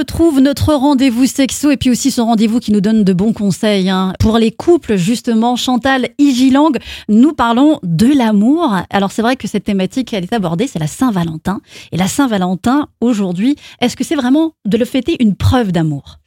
[0.00, 3.90] retrouve notre rendez-vous sexo et puis aussi ce rendez-vous qui nous donne de bons conseils.
[3.90, 4.14] hein.
[4.18, 6.72] Pour les couples, justement, Chantal Igilang,
[7.10, 8.74] nous parlons de l'amour.
[8.88, 11.60] Alors c'est vrai que cette thématique, elle est abordée, c'est la Saint-Valentin.
[11.92, 16.18] Et la Saint-Valentin, aujourd'hui, est-ce que c'est vraiment de le fêter une preuve d'amour?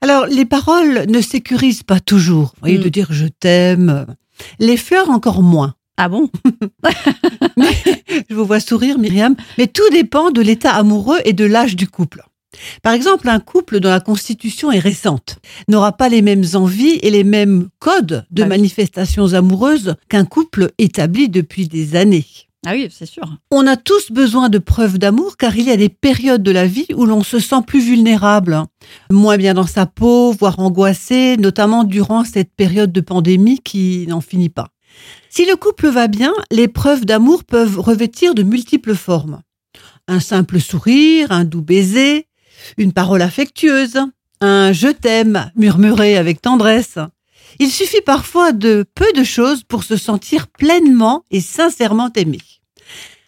[0.00, 2.52] Alors, les paroles ne sécurisent pas toujours.
[2.54, 2.82] Vous voyez, Mm.
[2.82, 4.06] de dire je t'aime.
[4.60, 5.74] Les fleurs encore moins.
[5.96, 6.30] Ah bon?
[8.30, 9.34] Je vous vois sourire, Myriam.
[9.58, 12.22] Mais tout dépend de l'état amoureux et de l'âge du couple.
[12.82, 15.38] Par exemple, un couple dont la constitution est récente
[15.68, 18.48] n'aura pas les mêmes envies et les mêmes codes de Ah oui.
[18.48, 22.26] manifestations amoureuses qu'un couple établi depuis des années.
[22.66, 23.22] Ah oui, c'est sûr.
[23.52, 26.66] On a tous besoin de preuves d'amour car il y a des périodes de la
[26.66, 28.62] vie où l'on se sent plus vulnérable,
[29.12, 34.20] moins bien dans sa peau, voire angoissé, notamment durant cette période de pandémie qui n'en
[34.20, 34.68] finit pas.
[35.30, 39.40] Si le couple va bien, les preuves d'amour peuvent revêtir de multiples formes.
[40.08, 42.26] Un simple sourire, un doux baiser,
[42.76, 43.98] une parole affectueuse,
[44.40, 46.98] un je t'aime murmuré avec tendresse.
[47.58, 52.38] Il suffit parfois de peu de choses pour se sentir pleinement et sincèrement aimé.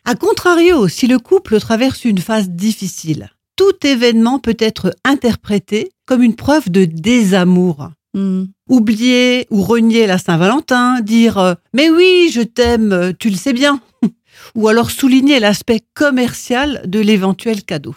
[0.04, 6.22] A contrario, si le couple traverse une phase difficile, tout événement peut être interprété comme
[6.22, 7.90] une preuve de désamour.
[8.14, 8.44] Hmm.
[8.68, 13.80] Oublier ou renier la Saint-Valentin, dire euh, Mais oui, je t'aime, tu le sais bien.
[14.54, 17.94] ou alors souligner l'aspect commercial de l'éventuel cadeau.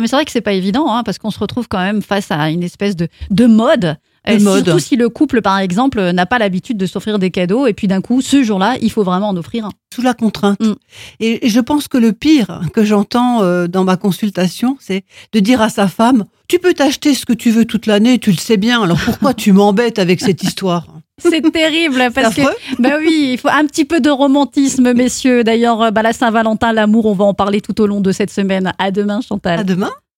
[0.00, 2.30] Mais c'est vrai que c'est pas évident, hein, parce qu'on se retrouve quand même face
[2.30, 3.96] à une espèce de, de mode.
[4.26, 4.64] De Euh, mode.
[4.64, 7.86] Surtout si le couple, par exemple, n'a pas l'habitude de s'offrir des cadeaux, et puis
[7.86, 9.70] d'un coup, ce jour-là, il faut vraiment en offrir un.
[9.94, 10.60] sous la contrainte.
[10.60, 10.74] Mm.
[11.20, 15.62] Et je pense que le pire que j'entends euh, dans ma consultation, c'est de dire
[15.62, 18.56] à sa femme Tu peux t'acheter ce que tu veux toute l'année, tu le sais
[18.56, 20.86] bien, alors pourquoi tu m'embêtes avec cette histoire?
[21.18, 22.42] C'est terrible, parce que,
[22.78, 25.44] bah oui, il faut un petit peu de romantisme, messieurs.
[25.44, 28.30] D'ailleurs, euh, bah, la Saint-Valentin, l'amour, on va en parler tout au long de cette
[28.30, 28.72] semaine.
[28.78, 29.60] À demain, Chantal.
[29.60, 29.90] À demain.